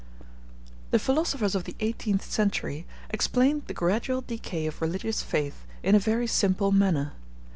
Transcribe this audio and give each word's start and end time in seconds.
The 0.89 0.97
philosophers 0.97 1.53
of 1.53 1.65
the 1.65 1.75
eighteenth 1.79 2.23
century 2.27 2.87
explained 3.11 3.67
the 3.67 3.75
gradual 3.75 4.21
decay 4.21 4.65
of 4.65 4.81
religious 4.81 5.21
faith 5.21 5.67
in 5.83 5.93
a 5.93 5.99
very 5.99 6.25
simple 6.25 6.71
manner. 6.71 7.13